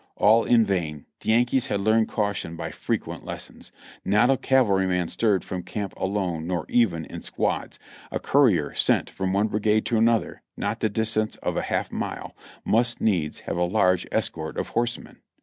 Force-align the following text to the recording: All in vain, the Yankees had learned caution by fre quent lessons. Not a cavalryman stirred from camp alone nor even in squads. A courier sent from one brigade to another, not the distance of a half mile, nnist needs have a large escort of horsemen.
All 0.15 0.45
in 0.45 0.65
vain, 0.65 1.05
the 1.19 1.29
Yankees 1.29 1.67
had 1.67 1.79
learned 1.79 2.07
caution 2.07 2.55
by 2.55 2.71
fre 2.71 2.95
quent 2.95 3.23
lessons. 3.23 3.71
Not 4.03 4.31
a 4.31 4.35
cavalryman 4.37 5.09
stirred 5.09 5.43
from 5.43 5.61
camp 5.61 5.93
alone 5.95 6.47
nor 6.47 6.65
even 6.69 7.05
in 7.05 7.21
squads. 7.21 7.77
A 8.09 8.19
courier 8.19 8.73
sent 8.73 9.11
from 9.11 9.31
one 9.31 9.47
brigade 9.47 9.85
to 9.85 9.97
another, 9.99 10.41
not 10.57 10.79
the 10.79 10.89
distance 10.89 11.35
of 11.43 11.55
a 11.55 11.61
half 11.61 11.91
mile, 11.91 12.35
nnist 12.65 12.99
needs 12.99 13.41
have 13.41 13.57
a 13.57 13.63
large 13.63 14.07
escort 14.11 14.57
of 14.57 14.69
horsemen. 14.69 15.19